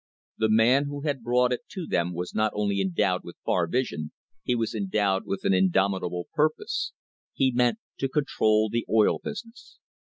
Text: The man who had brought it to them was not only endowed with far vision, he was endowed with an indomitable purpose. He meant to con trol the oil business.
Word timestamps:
The 0.39 0.49
man 0.49 0.85
who 0.85 1.01
had 1.01 1.21
brought 1.21 1.53
it 1.53 1.61
to 1.73 1.85
them 1.85 2.15
was 2.15 2.33
not 2.33 2.51
only 2.55 2.81
endowed 2.81 3.23
with 3.23 3.37
far 3.45 3.67
vision, 3.67 4.11
he 4.41 4.55
was 4.55 4.73
endowed 4.73 5.27
with 5.27 5.41
an 5.45 5.53
indomitable 5.53 6.27
purpose. 6.33 6.91
He 7.33 7.51
meant 7.51 7.77
to 7.99 8.09
con 8.09 8.23
trol 8.25 8.71
the 8.71 8.83
oil 8.89 9.19
business. 9.23 9.77